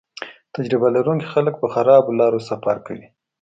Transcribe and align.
تجربه 0.55 0.87
لرونکي 0.95 1.27
خلک 1.33 1.53
په 1.61 1.67
خرابو 1.73 2.17
لارو 2.19 2.39
سفر 2.49 2.75
کوي 2.85 3.05